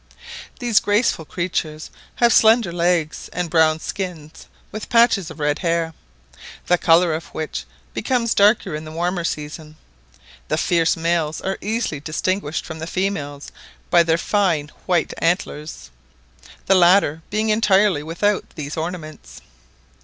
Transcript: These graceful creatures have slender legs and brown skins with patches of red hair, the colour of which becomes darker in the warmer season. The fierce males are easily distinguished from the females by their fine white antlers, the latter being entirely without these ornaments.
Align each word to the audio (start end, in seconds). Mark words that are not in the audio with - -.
These 0.57 0.79
graceful 0.79 1.25
creatures 1.25 1.91
have 2.15 2.33
slender 2.33 2.71
legs 2.73 3.29
and 3.33 3.51
brown 3.51 3.79
skins 3.79 4.47
with 4.71 4.89
patches 4.89 5.29
of 5.29 5.39
red 5.39 5.59
hair, 5.59 5.93
the 6.65 6.79
colour 6.79 7.13
of 7.13 7.25
which 7.35 7.65
becomes 7.93 8.33
darker 8.33 8.73
in 8.73 8.83
the 8.83 8.91
warmer 8.91 9.23
season. 9.23 9.77
The 10.47 10.57
fierce 10.57 10.97
males 10.97 11.39
are 11.39 11.59
easily 11.61 11.99
distinguished 11.99 12.65
from 12.65 12.79
the 12.79 12.87
females 12.87 13.51
by 13.91 14.01
their 14.01 14.17
fine 14.17 14.69
white 14.87 15.13
antlers, 15.19 15.91
the 16.65 16.73
latter 16.73 17.21
being 17.29 17.49
entirely 17.49 18.01
without 18.01 18.55
these 18.55 18.75
ornaments. 18.75 19.39